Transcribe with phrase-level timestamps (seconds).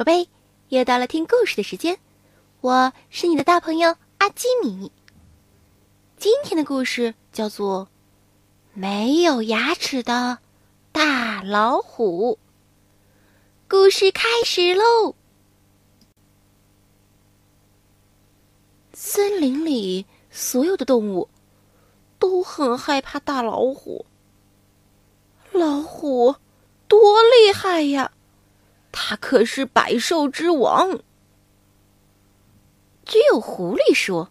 [0.00, 0.30] 宝贝，
[0.70, 1.98] 又到了听故事的时间，
[2.62, 4.90] 我是你的大朋友阿基米。
[6.16, 7.84] 今天的故事叫做
[8.72, 10.38] 《没有牙齿的
[10.90, 12.32] 大老虎》。
[13.68, 15.14] 故事开始喽！
[18.94, 21.28] 森林里所有的动物
[22.18, 24.06] 都很害怕大老虎。
[25.52, 26.36] 老虎
[26.88, 28.09] 多厉害呀！
[29.10, 31.00] 他可是百兽之王。
[33.04, 34.30] 只有狐狸说：“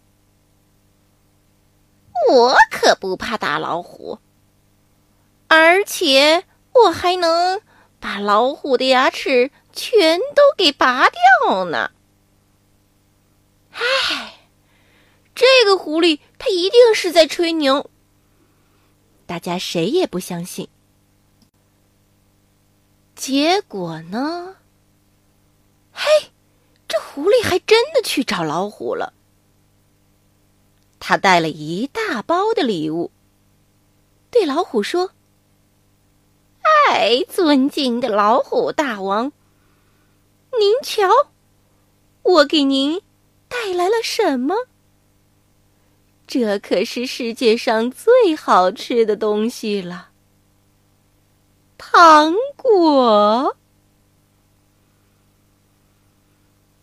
[2.32, 4.20] 我可不怕大老虎，
[5.48, 7.60] 而且我还能
[7.98, 11.90] 把老虎的牙齿全都给拔掉呢。”
[13.72, 14.48] 唉，
[15.34, 17.90] 这个狐狸他一定是在吹牛。
[19.26, 20.70] 大家谁也不相信。
[23.14, 24.56] 结果呢？
[26.02, 26.30] 嘿，
[26.88, 29.12] 这狐狸还真的去找老虎了。
[30.98, 33.10] 他带了一大包的礼物，
[34.30, 35.10] 对老虎说
[36.88, 39.30] ：“哎，尊敬的老虎大王，
[40.58, 41.06] 您瞧，
[42.22, 43.02] 我给您
[43.46, 44.54] 带来了什么？
[46.26, 50.08] 这可是世界上最好吃的东西了。”
[51.76, 53.54] 糖果，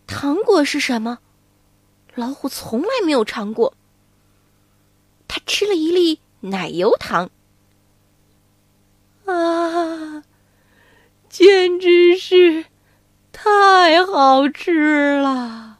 [0.08, 1.18] 糖果是什么？
[2.16, 3.74] 老虎从来没有尝过。
[5.28, 7.30] 他吃了一粒奶油糖，
[9.26, 10.24] 啊，
[11.28, 12.64] 简直是
[13.30, 15.78] 太好吃了！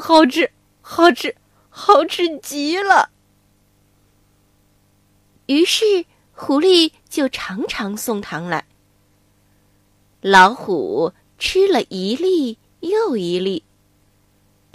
[0.00, 1.34] 好吃，好吃，
[1.70, 3.10] 好吃极了。
[5.46, 6.04] 于是。
[6.36, 8.66] 狐狸就常常送糖来。
[10.20, 13.64] 老虎吃了一粒又一粒，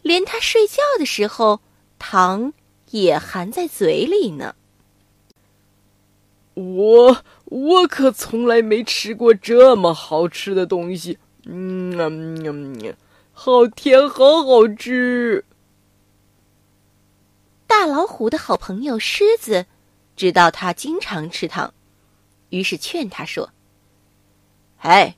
[0.01, 1.61] 连他睡觉的时候，
[1.97, 2.53] 糖
[2.91, 4.55] 也含在嘴里呢。
[6.55, 12.95] 我我可从来没吃过这么好吃的东西，嗯嗯，
[13.31, 15.45] 好甜，好好吃。
[17.65, 19.65] 大老虎的好朋友狮子。
[20.15, 21.73] 知道他经常吃糖，
[22.49, 23.51] 于是劝他说
[24.83, 25.15] ：“哎，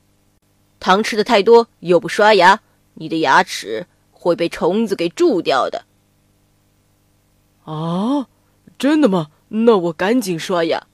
[0.78, 2.60] 糖吃的太多又不刷牙，
[2.94, 5.84] 你的牙齿会被虫子给蛀掉的。”
[7.64, 8.28] 啊，
[8.78, 9.30] 真的吗？
[9.48, 10.86] 那我赶紧刷牙。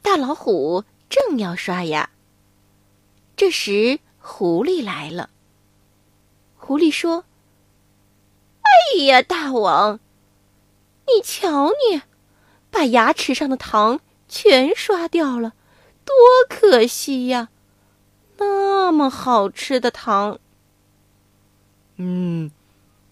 [0.00, 2.10] 大老虎正要刷牙，
[3.36, 5.28] 这时狐狸来了。
[6.56, 7.24] 狐狸说
[8.62, 9.98] ：“哎呀，大王，
[11.06, 12.02] 你瞧你！”
[12.70, 15.54] 把牙齿上的糖全刷掉了，
[16.04, 16.14] 多
[16.48, 17.48] 可惜呀！
[18.90, 20.40] 那么好吃的糖。
[21.94, 22.50] 嗯，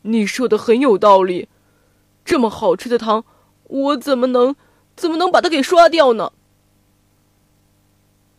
[0.02, 1.48] 你说的很有道理。
[2.24, 3.24] 这么好吃的糖，
[3.62, 4.56] 我怎么能
[4.96, 6.32] 怎么能把它给刷掉呢？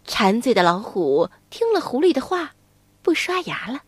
[0.03, 2.55] 馋嘴的老虎听了狐狸的话，
[3.01, 3.83] 不刷牙了。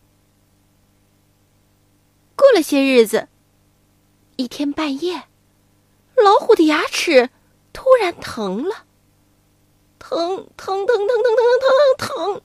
[2.34, 3.28] 过了些日子，
[4.36, 5.24] 一天半夜。
[6.16, 7.28] 老虎的牙齿
[7.74, 8.86] 突然疼了，
[9.98, 12.42] 疼疼疼疼疼疼疼疼，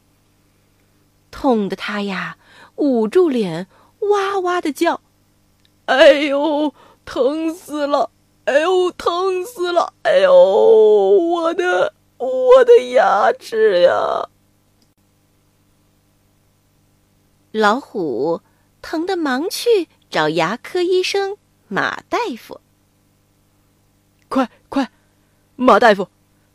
[1.39, 2.35] 痛得他呀
[2.77, 3.67] 捂住脸，
[3.99, 5.01] 哇哇的叫
[5.85, 6.73] ：“哎呦，
[7.05, 8.09] 疼死了！
[8.45, 9.93] 哎呦，疼死了！
[10.01, 14.29] 哎呦，我的我的牙齿呀！”
[17.53, 18.41] 老虎
[18.81, 21.37] 疼得忙去找牙科医生
[21.67, 22.59] 马大夫。
[24.27, 24.89] 快快，
[25.55, 26.07] 马大夫，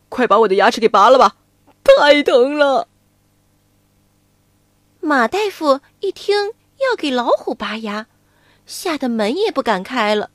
[0.09, 1.37] 快把我的牙齿给拔了吧！
[1.85, 2.89] 太疼了。
[5.05, 8.07] 马大夫一听要给老虎拔牙，
[8.67, 10.31] 吓得门也不敢开了。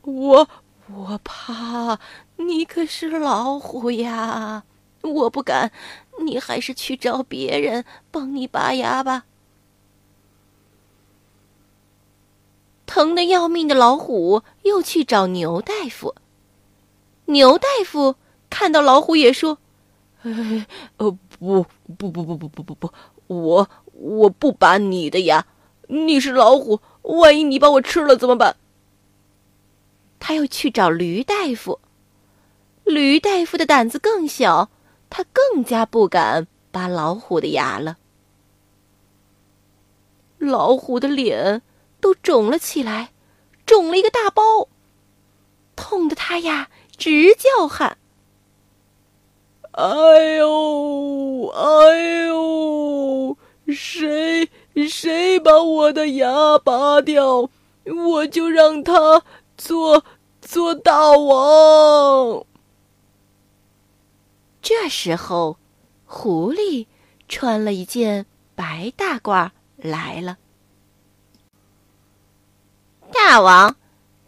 [0.00, 0.48] 我
[0.90, 1.98] 我怕，
[2.36, 4.64] 你可是老虎呀，
[5.02, 5.70] 我不敢。
[6.22, 9.24] 你还是去找别人帮你拔牙吧。
[12.86, 16.14] 疼得要命的老虎又去找牛大夫。
[17.26, 18.16] 牛大夫
[18.48, 19.58] 看到老虎也说
[20.98, 21.66] ：“呃，不
[21.98, 22.92] 不不不不不不不，
[23.26, 25.44] 我我不拔你的牙，
[25.88, 28.54] 你是老虎，万一你把我吃了怎么办？”
[30.20, 31.80] 他又去找驴大夫。
[32.84, 34.70] 驴大夫的胆子更小，
[35.08, 37.96] 他更加不敢拔老虎的牙了。
[40.38, 41.62] 老虎的脸。
[42.02, 43.12] 都肿了起来，
[43.66, 44.68] 肿了一个大包，
[45.76, 47.98] 痛得他呀直叫喊
[49.72, 53.36] ：“哎呦，哎呦
[53.68, 54.50] 谁
[54.88, 57.48] 谁把我的牙拔掉，
[57.84, 59.22] 我就让他
[59.56, 60.04] 做
[60.40, 62.44] 做大王。
[64.60, 65.56] 这时候，
[66.04, 66.86] 狐狸
[67.28, 68.26] 穿了一件
[68.56, 70.38] 白大褂来了。
[73.12, 73.76] 大王，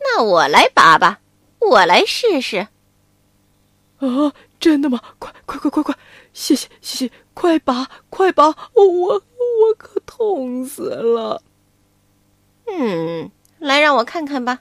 [0.00, 1.21] 那我来拔吧，
[1.59, 2.69] 我来试试。
[3.99, 5.00] 啊，真的吗？
[5.19, 5.99] 快快快快快！
[6.32, 8.47] 谢谢谢谢，快拔快拔！
[8.75, 11.43] 我我可痛死了。
[12.67, 14.61] 嗯，来让我看看吧。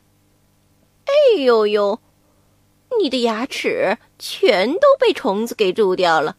[1.06, 2.00] 哎呦呦，
[3.00, 6.36] 你的牙齿全都被虫子给蛀掉了，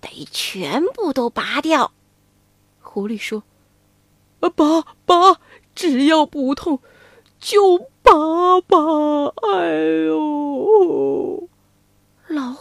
[0.00, 1.90] 得全部都拔掉。
[2.80, 3.42] 狐狸说
[4.38, 5.40] ：“啊，拔拔，
[5.74, 6.78] 只要不痛，
[7.40, 8.78] 就拔拔。”
[9.50, 9.74] 哎
[10.06, 11.43] 呦，老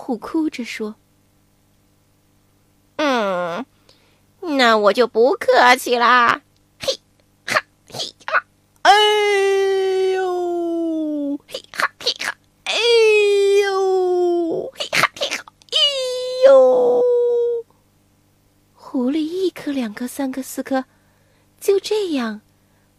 [0.03, 0.95] 虎哭着说。
[2.97, 3.65] 嗯，
[4.41, 6.41] 那我就不客气啦！
[6.77, 6.99] 嘿
[7.45, 8.43] 哈嘿哈，
[8.81, 8.91] 哎
[10.11, 12.35] 呦，嘿哈嘿哈，
[12.65, 12.73] 哎
[13.63, 15.77] 呦，嘿哈嘿哈，哎
[16.47, 17.01] 呦！
[18.73, 20.83] 狐狸一颗、两颗、三颗、四颗，
[21.61, 22.41] 就这样，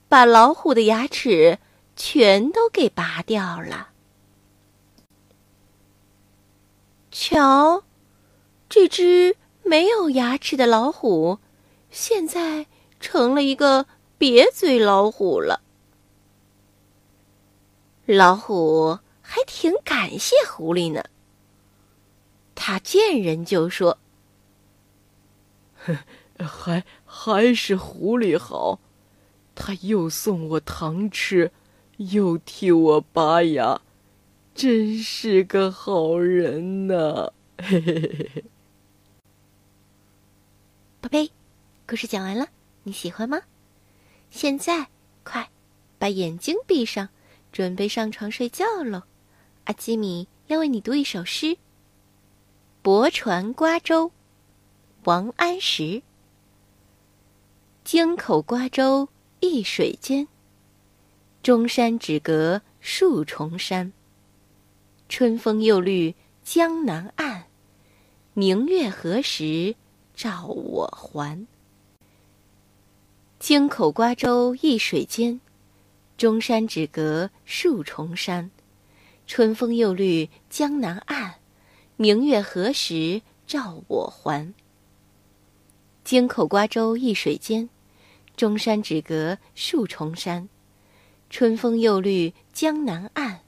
[0.09, 1.59] 把老虎的牙齿
[1.97, 3.91] 全都给拔掉了。
[7.25, 7.85] 瞧，
[8.69, 9.37] 这只。
[9.67, 11.39] 没有牙齿的老虎，
[11.91, 12.67] 现在
[13.01, 13.87] 成了一个
[14.19, 15.63] 瘪嘴老虎了。
[18.05, 21.03] 老虎还挺感谢狐狸呢。
[22.55, 23.97] 他见人就说：“，
[26.37, 28.81] 还还是狐狸好，
[29.55, 31.51] 他又送我糖吃，
[31.97, 33.81] 又替我拔牙，
[34.55, 38.45] 真是个好人呐！”嘿嘿嘿嘿。
[41.01, 41.31] 宝贝，
[41.87, 42.49] 故事讲完了，
[42.85, 43.43] 你喜欢吗？
[44.31, 44.89] 现在
[45.23, 45.51] 快
[45.99, 47.09] 把眼睛闭上，
[47.53, 49.03] 准备上床睡觉喽。
[49.65, 51.47] 阿基米要为你读一首诗：
[52.83, 54.09] 《泊船瓜洲》，
[55.05, 56.03] 王安石。
[57.85, 59.09] 京口瓜洲
[59.41, 60.27] 一水间，
[61.43, 63.93] 中山只隔数重山。
[65.09, 67.45] 春风又绿江南岸，
[68.33, 69.77] 明月何时？
[70.15, 71.47] 照我还。
[73.39, 75.41] 京口瓜洲一水间，
[76.17, 78.51] 钟山只隔数重山。
[79.27, 81.35] 春风又绿江南岸，
[81.97, 84.55] 明月何时照我还？
[86.05, 87.69] 京口瓜洲一水间，
[88.37, 90.49] 钟山只隔数重山。
[91.29, 93.41] 春风又绿江南岸，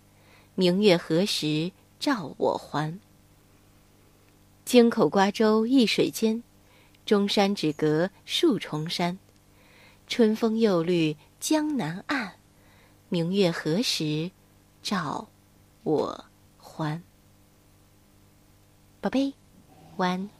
[0.57, 1.71] 明月何时
[2.01, 2.99] 照我还？
[4.65, 6.43] 京口瓜洲一水间。
[7.05, 9.17] 钟山只隔数重山，
[10.09, 12.33] 春风又绿江南岸，
[13.09, 14.33] 明月何时
[14.83, 15.29] 照
[15.85, 16.25] 我
[16.59, 17.01] 还？
[19.01, 19.35] 宝贝，
[19.99, 20.36] 晚安。